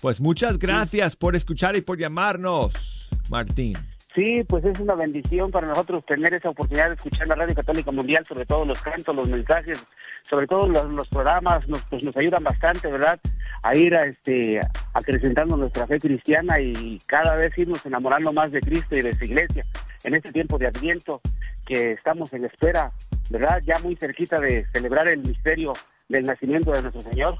Pues 0.00 0.20
muchas 0.20 0.58
gracias 0.58 1.14
por 1.14 1.36
escuchar 1.36 1.76
y 1.76 1.80
por 1.80 1.98
llamarnos, 1.98 3.08
Martín. 3.30 3.76
Sí, 4.14 4.44
pues 4.46 4.62
es 4.66 4.78
una 4.78 4.94
bendición 4.94 5.50
para 5.50 5.66
nosotros 5.66 6.04
tener 6.04 6.34
esa 6.34 6.50
oportunidad 6.50 6.88
de 6.88 6.96
escuchar 6.96 7.26
la 7.28 7.34
Radio 7.34 7.54
Católica 7.54 7.90
Mundial, 7.90 8.26
sobre 8.26 8.44
todo 8.44 8.66
los 8.66 8.80
cantos, 8.82 9.16
los 9.16 9.30
mensajes, 9.30 9.82
sobre 10.22 10.46
todo 10.46 10.68
los, 10.68 11.08
programas, 11.08 11.66
nos, 11.66 11.82
pues 11.84 12.04
nos 12.04 12.14
ayudan 12.18 12.44
bastante, 12.44 12.88
¿verdad? 12.88 13.18
A 13.62 13.74
ir 13.74 13.96
a, 13.96 14.04
este, 14.04 14.60
acrecentando 14.92 15.56
nuestra 15.56 15.86
fe 15.86 15.98
cristiana 15.98 16.60
y 16.60 17.00
cada 17.06 17.36
vez 17.36 17.56
irnos 17.56 17.84
enamorando 17.86 18.34
más 18.34 18.52
de 18.52 18.60
Cristo 18.60 18.96
y 18.96 19.00
de 19.00 19.16
su 19.16 19.24
iglesia 19.24 19.64
en 20.04 20.14
este 20.14 20.30
tiempo 20.30 20.58
de 20.58 20.66
Adviento 20.66 21.22
que 21.64 21.92
estamos 21.92 22.32
en 22.34 22.44
espera, 22.44 22.92
¿verdad? 23.30 23.62
Ya 23.64 23.78
muy 23.78 23.96
cerquita 23.96 24.38
de 24.38 24.66
celebrar 24.74 25.08
el 25.08 25.20
misterio 25.20 25.72
del 26.08 26.24
nacimiento 26.24 26.72
de 26.72 26.82
nuestro 26.82 27.00
Señor. 27.00 27.38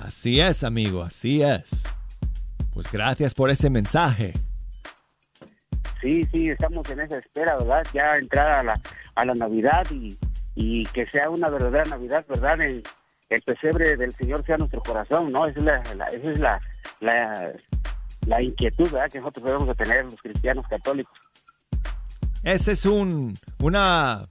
Así 0.00 0.40
es, 0.40 0.64
amigo, 0.64 1.02
así 1.02 1.42
es. 1.42 1.84
Pues 2.72 2.90
gracias 2.90 3.34
por 3.34 3.50
ese 3.50 3.70
mensaje. 3.70 4.32
Sí, 6.02 6.26
sí, 6.32 6.50
estamos 6.50 6.88
en 6.90 7.00
esa 7.00 7.16
espera, 7.18 7.56
¿verdad? 7.56 7.86
Ya 7.94 8.18
entrar 8.18 8.50
a 8.50 8.62
la, 8.62 8.80
a 9.14 9.24
la 9.24 9.34
Navidad 9.34 9.86
y, 9.90 10.18
y 10.56 10.84
que 10.86 11.06
sea 11.06 11.30
una 11.30 11.48
verdadera 11.48 11.84
Navidad, 11.84 12.24
¿verdad? 12.28 12.60
El, 12.60 12.82
el 13.30 13.42
pesebre 13.42 13.96
del 13.96 14.12
Señor 14.12 14.44
sea 14.44 14.58
nuestro 14.58 14.82
corazón, 14.82 15.30
¿no? 15.32 15.46
Esa 15.46 15.60
es 15.60 15.64
la, 15.64 15.82
la- 15.94 16.08
esa 16.08 16.30
es 16.32 16.38
la, 16.40 16.60
la, 17.00 17.52
la 18.26 18.42
inquietud, 18.42 18.90
¿verdad? 18.90 19.10
Que 19.10 19.18
nosotros 19.20 19.44
debemos 19.46 19.68
de 19.68 19.74
tener 19.76 20.04
los 20.04 20.20
cristianos 20.20 20.66
católicos. 20.68 21.16
Esa 22.42 22.72
es 22.72 22.84
un, 22.84 23.38
una 23.60 24.26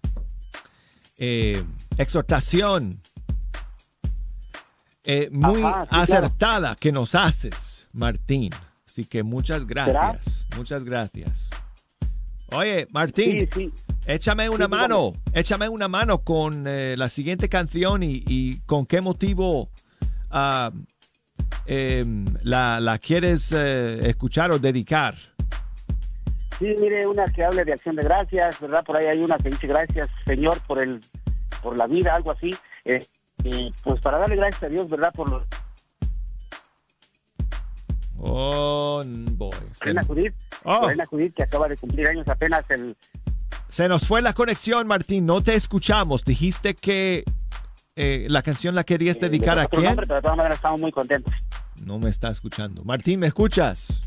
eh, 1.18 1.64
exhortación 1.98 3.00
eh, 5.06 5.30
muy 5.32 5.64
Ajá, 5.64 5.84
sí, 5.84 5.88
acertada 5.92 6.76
que 6.76 6.92
nos 6.92 7.16
haces, 7.16 7.88
Martín. 7.94 8.52
Así 8.86 9.06
que 9.06 9.24
muchas 9.24 9.66
gracias, 9.66 10.46
muchas 10.58 10.84
gracias. 10.84 11.50
Oye, 12.54 12.86
Martín, 12.92 13.48
échame 14.06 14.50
una 14.50 14.68
mano, 14.68 15.14
échame 15.34 15.70
una 15.70 15.88
mano 15.88 16.20
con 16.20 16.66
eh, 16.68 16.96
la 16.98 17.08
siguiente 17.08 17.48
canción 17.48 18.04
y, 18.04 18.24
y 18.28 18.60
con 18.66 18.86
qué 18.86 19.00
motivo 19.00 19.70
ah, 20.30 20.72
em, 21.66 22.26
la, 22.44 22.82
la 22.82 22.98
quieres 22.98 23.54
eh, 23.54 24.10
escuchar 24.10 24.52
o 24.52 24.60
dedicar. 24.60 25.16
Sí, 26.60 26.76
mire, 26.80 27.08
una 27.08 27.26
que 27.26 27.44
hable 27.44 27.64
de 27.64 27.74
acción 27.74 27.96
de 27.96 28.04
gracias, 28.04 28.60
¿verdad? 28.60 28.84
Por 28.84 28.98
ahí 28.98 29.06
hay 29.06 29.20
una 29.20 29.38
que 29.38 29.50
dice 29.50 29.68
gracias, 29.68 30.10
Señor, 30.26 30.60
por 30.68 30.80
el 30.80 31.00
por 31.64 31.78
la 31.78 31.88
vida, 31.88 32.16
algo 32.16 32.32
así. 32.32 32.56
Eh, 32.84 33.06
y 33.44 33.72
pues 33.84 34.02
para 34.02 34.18
darle 34.18 34.36
gracias 34.36 34.64
a 34.64 34.70
Dios, 34.70 34.90
¿verdad? 34.90 35.14
Por 35.14 35.30
los 35.30 35.44
Oh, 38.24 39.04
boy. 39.06 39.50
Lorena 39.80 40.04
Judith, 40.04 40.34
Oh. 40.64 40.88
Judith 41.10 41.34
que 41.36 41.44
acaba 41.44 41.68
de 41.68 41.76
cumplir 41.76 42.08
años 42.08 42.28
apenas 42.28 42.70
el 42.70 42.96
se 43.68 43.88
nos 43.88 44.06
fue 44.06 44.22
la 44.22 44.34
conexión, 44.34 44.86
Martín. 44.86 45.26
No 45.26 45.42
te 45.42 45.56
escuchamos. 45.56 46.26
Dijiste 46.26 46.76
que 46.76 47.24
eh, 47.96 48.28
la 48.30 48.42
canción 48.42 48.76
la 48.76 48.84
querías 48.84 49.18
dedicar 49.20 49.56
de 49.56 49.62
a 49.64 49.68
quién. 49.68 49.84
nombre, 49.84 50.06
pero 50.06 50.16
de 50.18 50.22
todas 50.22 50.36
maneras 50.38 50.58
estamos 50.58 50.82
muy 50.82 50.92
contentos. 50.92 51.34
No 51.86 51.98
me 51.98 52.10
está 52.10 52.30
escuchando. 52.30 52.84
Martín, 52.84 53.22
¿me 53.22 53.28
escuchas? 53.28 54.02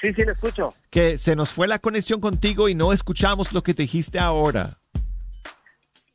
Sí, 0.00 0.12
sí, 0.14 0.22
lo 0.22 0.32
escucho. 0.32 0.74
Que 0.90 1.18
se 1.18 1.36
nos 1.36 1.50
fue 1.50 1.68
la 1.68 1.78
conexión 1.78 2.20
contigo 2.22 2.70
y 2.70 2.74
no 2.74 2.92
escuchamos 2.92 3.52
lo 3.52 3.62
que 3.62 3.74
dijiste 3.74 4.18
ahora. 4.18 4.78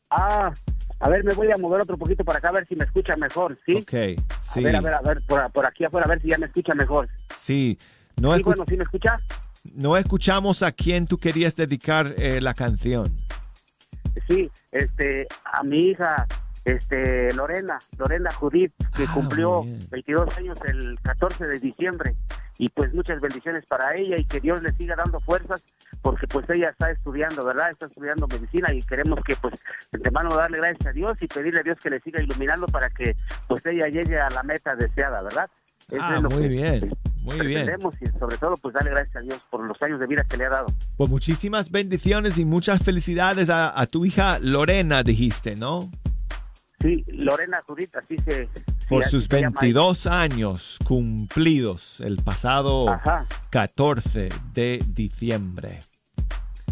Ah, 0.10 0.52
a 1.00 1.10
ver, 1.10 1.24
me 1.24 1.34
voy 1.34 1.52
a 1.52 1.58
mover 1.58 1.82
otro 1.82 1.98
poquito 1.98 2.24
para 2.24 2.40
acá 2.40 2.50
a 2.50 2.54
ver 2.54 2.68
si 2.68 2.76
me 2.76 2.86
escucha 2.86 3.16
mejor, 3.16 3.58
¿sí? 3.66 3.76
Ok, 3.76 4.20
sí. 4.42 4.60
A 4.60 4.64
ver, 4.64 4.76
a 4.76 4.82
ver, 4.82 4.94
a 4.94 5.02
ver, 5.02 5.22
por, 5.28 5.52
por 5.52 5.66
aquí 5.66 5.86
afuera 5.86 6.06
a 6.06 6.10
ver 6.10 6.22
si 6.22 6.30
ya 6.30 6.38
me 6.38 6.46
escucha 6.48 6.74
mejor. 6.76 7.08
Sí. 7.36 7.78
No, 8.18 8.36
Sí, 8.36 8.44
bueno, 8.44 8.66
¿sí 8.68 8.76
me 8.76 8.84
escucha? 8.84 9.16
no 9.76 9.96
escuchamos 9.98 10.64
a 10.64 10.72
quién 10.72 11.06
tú 11.08 11.18
querías 11.18 11.56
dedicar 11.56 12.14
eh, 12.18 12.42
la 12.42 12.54
canción. 12.54 13.14
Sí, 14.28 14.50
este, 14.72 15.28
a 15.46 15.64
mi 15.64 15.78
hija, 15.90 16.28
este, 16.66 17.34
Lorena, 17.34 17.80
Lorena 17.98 18.32
Judith, 18.34 18.74
que 18.96 19.04
Ah, 19.04 19.12
cumplió 19.14 19.64
bien. 19.64 19.80
22 19.92 20.38
años 20.38 20.58
el 20.66 21.00
14 21.02 21.48
de 21.48 21.60
diciembre. 21.60 22.16
Y 22.58 22.68
pues 22.70 22.94
muchas 22.94 23.22
bendiciones 23.22 23.66
para 23.68 23.96
ella 23.96 24.18
y 24.18 24.26
que 24.26 24.42
Dios 24.42 24.62
le 24.62 24.74
siga 24.74 24.94
dando 24.98 25.20
fuerzas 25.22 25.64
porque 26.02 26.28
pues 26.28 26.46
ella 26.50 26.70
está 26.70 26.92
estudiando, 26.92 27.46
¿verdad? 27.46 27.72
Está 27.72 27.86
estudiando 27.86 28.28
medicina 28.28 28.74
y 28.74 28.82
queremos 28.82 29.24
que 29.24 29.36
pues 29.38 29.54
de 29.92 29.98
antemano 29.98 30.36
darle 30.36 30.58
gracias 30.58 30.88
a 30.88 30.92
Dios 30.92 31.18
y 31.22 31.28
pedirle 31.28 31.62
a 31.62 31.64
Dios 31.64 31.78
que 31.82 31.90
le 31.90 32.02
siga 32.02 32.22
iluminando 32.22 32.66
para 32.68 32.90
que 32.90 33.16
pues 33.48 33.66
ella 33.66 33.88
llegue 33.88 34.20
a 34.20 34.30
la 34.30 34.44
meta 34.44 34.76
deseada, 34.76 35.22
¿verdad? 35.22 35.50
Eso 35.90 36.02
Ah, 36.04 36.16
es 36.18 36.22
lo 36.22 36.30
muy 36.30 36.42
que, 36.42 36.48
bien, 36.50 36.92
muy 37.24 37.48
bien. 37.48 37.70
y 38.02 38.20
sobre 38.20 38.38
todo 38.38 38.56
pues 38.58 38.74
darle 38.74 38.90
gracias 38.92 39.16
a 39.16 39.20
Dios 39.22 39.40
por 39.50 39.66
los 39.66 39.82
años 39.82 39.98
de 40.02 40.08
vida 40.08 40.26
que 40.30 40.36
le 40.36 40.46
ha 40.46 40.50
dado. 40.50 40.68
Pues 40.98 41.10
muchísimas 41.10 41.72
bendiciones 41.72 42.38
y 42.38 42.44
muchas 42.44 42.84
felicidades 42.84 43.50
a, 43.50 43.80
a 43.80 43.86
tu 43.88 44.06
hija 44.06 44.38
Lorena, 44.40 45.02
dijiste, 45.02 45.56
¿no? 45.56 45.90
Sí, 46.82 47.04
Lorena 47.08 47.62
Judith, 47.68 47.96
así 47.98 48.16
se... 48.26 48.48
Por 48.88 49.04
sus 49.04 49.26
se 49.26 49.42
llama 49.42 49.60
ella. 49.62 49.82
22 49.82 50.08
años 50.08 50.78
cumplidos 50.86 52.00
el 52.00 52.18
pasado 52.18 52.90
Ajá. 52.90 53.26
14 53.50 54.30
de 54.54 54.84
diciembre. 54.88 55.82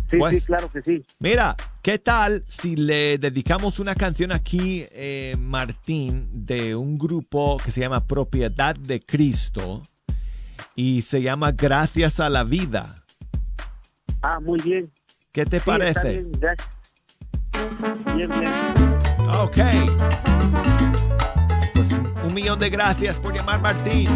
Sí, 0.09 0.17
Pues, 0.17 0.39
sí, 0.39 0.45
claro 0.45 0.69
que 0.69 0.81
sí. 0.81 1.05
Mira, 1.19 1.55
¿qué 1.81 1.99
tal 1.99 2.43
si 2.47 2.77
le 2.77 3.17
dedicamos 3.17 3.79
una 3.79 3.93
canción 3.93 4.31
aquí, 4.31 4.85
eh, 4.91 5.35
Martín, 5.37 6.29
de 6.31 6.75
un 6.75 6.97
grupo 6.97 7.57
que 7.57 7.71
se 7.71 7.81
llama 7.81 8.05
Propiedad 8.05 8.75
de 8.75 9.01
Cristo 9.01 9.81
y 10.75 11.01
se 11.01 11.21
llama 11.21 11.51
Gracias 11.51 12.21
a 12.21 12.29
la 12.29 12.45
Vida? 12.45 12.95
Ah, 14.21 14.39
muy 14.39 14.61
bien. 14.61 14.89
¿Qué 15.33 15.45
te 15.45 15.51
Sí, 15.51 15.57
está 15.57 15.65
parece? 15.71 16.09
bien, 16.09 16.31
gracias. 16.39 16.67
Bien, 18.15 18.29
bien. 18.29 18.86
Ok. 19.39 19.57
Pues 21.73 21.87
un 22.25 22.33
millón 22.33 22.57
de 22.57 22.69
gracias 22.69 23.19
por 23.19 23.35
llamar, 23.35 23.61
Martín. 23.61 24.07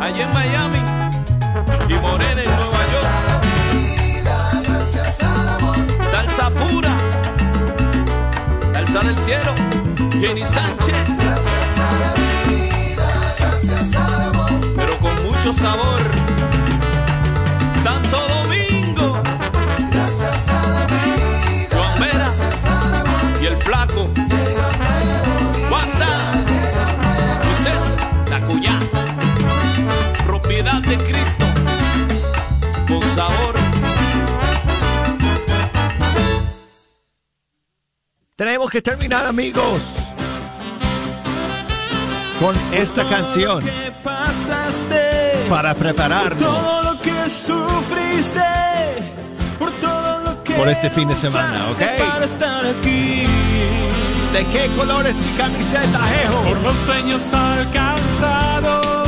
Allá 0.00 0.24
en 0.24 0.34
Miami. 0.34 0.82
Y 1.88 1.94
Morena 1.94 2.42
en 2.42 2.56
Nueva 2.56 2.86
York. 2.92 3.08
Salsa 6.10 6.50
pura. 6.50 6.96
Salsa 8.72 9.00
del 9.00 9.18
cielo. 9.18 9.54
Jenny 10.20 10.44
Sánchez. 10.44 10.96
Pero 14.76 14.98
con 14.98 15.22
mucho 15.24 15.52
sabor. 15.52 16.02
Santo 17.82 18.18
Domingo. 18.28 19.20
Gracias 19.90 20.48
a 20.48 20.68
la 20.68 20.86
vida. 20.86 21.68
Joan 21.72 22.00
Vera. 22.00 22.32
Y 23.40 23.46
el 23.46 23.56
flaco. 23.56 24.23
Tenemos 38.36 38.68
que 38.68 38.82
terminar, 38.82 39.24
amigos, 39.26 39.80
con 42.40 42.52
esta 42.72 43.08
canción 43.08 43.62
para 45.48 45.72
por 45.72 45.82
prepararnos 45.84 46.40
todo 46.42 46.82
lo 46.82 47.00
que 47.00 47.30
sufriste, 47.30 48.42
por 49.56 49.70
todo 49.78 50.18
lo 50.24 50.42
que 50.42 50.52
por 50.54 50.68
este 50.68 50.90
fin 50.90 51.06
de 51.06 51.14
semana, 51.14 51.64
¿ok? 51.70 51.78
Para 52.08 52.24
estar 52.24 52.66
aquí, 52.66 53.24
¿De 54.32 54.44
qué 54.52 54.66
color 54.76 55.06
es 55.06 55.14
mi 55.14 55.30
camiseta, 55.36 56.00
Ejo? 56.24 56.42
por 56.42 56.60
los 56.60 56.76
sueños 56.78 57.22
alcanzados, 57.32 59.06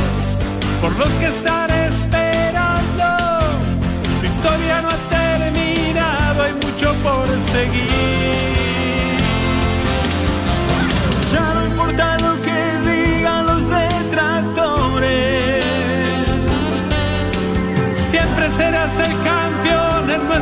por 0.81 0.97
los 0.97 1.09
que 1.15 1.25
están 1.25 1.69
esperando. 1.69 3.03
Tu 4.21 4.25
historia 4.25 4.81
no 4.83 4.87
ha 4.87 4.97
terminado, 5.09 6.43
hay 6.43 6.53
mucho 6.53 6.93
por 7.03 7.27
seguir. 7.51 8.66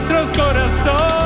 Nuestros 0.08 0.32
corazones. 0.38 1.24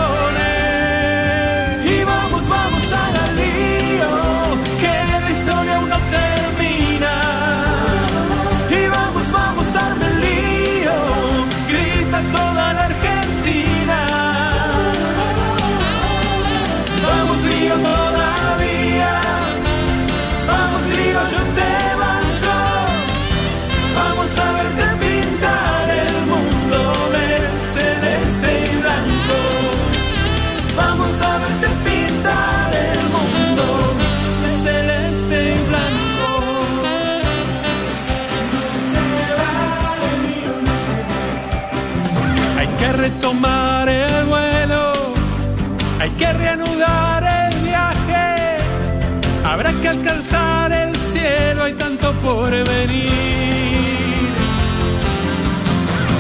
Por 52.30 52.52
venir. 52.52 54.30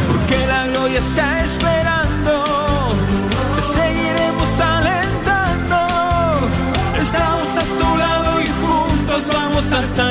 Porque 0.08 0.38
la 0.48 0.62
gloria 0.68 1.00
está 1.00 1.28
esperando, 1.50 2.34
te 3.56 3.62
seguiremos 3.78 4.52
alentando. 4.76 5.80
Estamos 7.06 7.50
a 7.62 7.66
tu 7.80 7.90
lado 7.98 8.42
y 8.42 8.48
juntos 8.62 9.22
vamos 9.38 9.66
hasta 9.72 10.09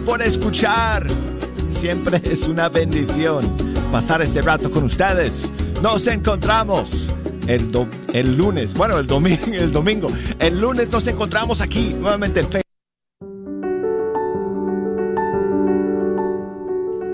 por 0.00 0.22
escuchar. 0.22 1.06
Siempre 1.68 2.20
es 2.24 2.46
una 2.48 2.68
bendición 2.68 3.44
pasar 3.92 4.22
este 4.22 4.42
rato 4.42 4.70
con 4.70 4.84
ustedes. 4.84 5.50
Nos 5.82 6.06
encontramos 6.06 7.10
el, 7.46 7.72
do- 7.72 7.86
el 8.12 8.36
lunes, 8.36 8.74
bueno, 8.74 8.98
el 8.98 9.06
domingo, 9.06 9.46
el 9.52 9.72
domingo. 9.72 10.08
El 10.38 10.60
lunes 10.60 10.90
nos 10.90 11.06
encontramos 11.06 11.60
aquí 11.60 11.94
nuevamente 11.98 12.40
en 12.40 12.46
Facebook. 12.48 12.64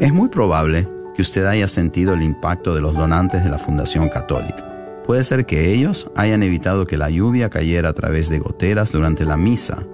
Es 0.01 0.13
muy 0.13 0.29
probable 0.29 0.89
que 1.15 1.23
usted 1.23 1.47
haya 1.47 1.69
sentido 1.69 2.15
el 2.15 2.23
impacto 2.23 2.75
de 2.75 2.81
los 2.83 2.95
donantes 2.95 3.43
de 3.45 3.51
la 3.51 3.57
Fundación 3.59 4.09
Católica. 4.09 4.73
Puede 5.07 5.25
ser 5.25 5.47
que 5.47 5.73
ellos 5.73 6.11
hayan 6.17 6.43
evitado 6.43 6.87
que 6.87 6.97
la 6.99 7.09
lluvia 7.09 7.49
cayera 7.49 7.91
a 7.91 7.93
través 7.95 8.29
de 8.29 8.39
goteras 8.41 8.93
durante 8.93 9.25
la 9.25 9.37
misa 9.37 9.85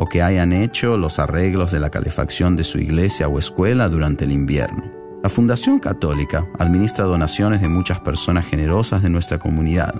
o 0.00 0.06
que 0.06 0.22
hayan 0.22 0.52
hecho 0.52 0.96
los 0.96 1.18
arreglos 1.18 1.72
de 1.72 1.80
la 1.80 1.90
calefacción 1.90 2.54
de 2.54 2.62
su 2.62 2.78
iglesia 2.78 3.26
o 3.26 3.38
escuela 3.38 3.88
durante 3.88 4.24
el 4.24 4.32
invierno. 4.32 4.84
La 5.24 5.28
Fundación 5.28 5.80
Católica 5.80 6.46
administra 6.60 7.04
donaciones 7.04 7.60
de 7.60 7.68
muchas 7.68 7.98
personas 8.00 8.46
generosas 8.46 9.02
de 9.02 9.10
nuestra 9.10 9.40
comunidad 9.40 9.92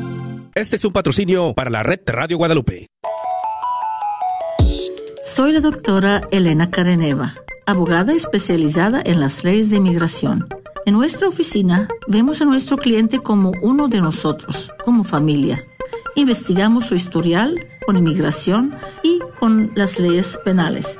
Este 0.53 0.75
es 0.75 0.83
un 0.83 0.91
patrocinio 0.91 1.53
para 1.53 1.69
la 1.69 1.81
red 1.81 2.01
Radio 2.05 2.35
Guadalupe. 2.35 2.87
Soy 5.23 5.53
la 5.53 5.61
doctora 5.61 6.27
Elena 6.29 6.69
Careneva, 6.69 7.35
abogada 7.65 8.11
especializada 8.11 9.01
en 9.05 9.21
las 9.21 9.45
leyes 9.45 9.69
de 9.69 9.77
inmigración. 9.77 10.49
En 10.85 10.95
nuestra 10.95 11.29
oficina 11.29 11.87
vemos 12.07 12.41
a 12.41 12.45
nuestro 12.45 12.75
cliente 12.75 13.19
como 13.19 13.53
uno 13.61 13.87
de 13.87 14.01
nosotros, 14.01 14.69
como 14.83 15.05
familia. 15.05 15.63
Investigamos 16.15 16.87
su 16.87 16.95
historial 16.95 17.55
con 17.85 17.95
inmigración 17.95 18.75
y 19.03 19.19
con 19.39 19.69
las 19.75 19.99
leyes 19.99 20.37
penales. 20.43 20.99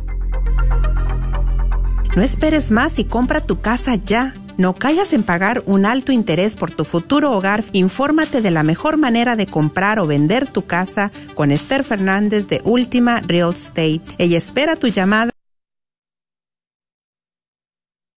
No 2.16 2.22
esperes 2.22 2.72
más 2.72 2.99
y 2.99 3.05
compra 3.05 3.41
tu 3.41 3.61
casa 3.61 3.95
ya. 3.95 4.35
No 4.57 4.75
callas 4.75 5.13
en 5.13 5.25
pagar 5.25 5.63
un 5.67 5.85
alto 5.85 6.13
interés 6.13 6.55
por 6.55 6.73
tu 6.73 6.85
futuro 6.85 7.33
hogar. 7.33 7.65
Infórmate 7.73 8.41
de 8.41 8.51
la 8.51 8.63
mejor 8.63 8.97
manera 8.97 9.37
de 9.37 9.47
comprar 9.47 9.99
o 9.99 10.07
vender 10.07 10.47
tu 10.49 10.63
casa 10.63 11.11
con 11.35 11.51
Esther 11.51 11.83
Fernández 11.85 12.47
de 12.49 12.61
Última 12.65 13.21
Real 13.21 13.53
Estate. 13.53 14.03
Ella 14.19 14.39
espera 14.39 14.77
tu 14.77 14.89
llamada. 14.89 15.31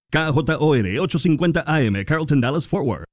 KJOR 0.10 1.00
850 1.02 1.64
AM, 1.68 2.06
Carlton 2.06 2.40
Dallas 2.40 2.66
Forward. 2.66 3.06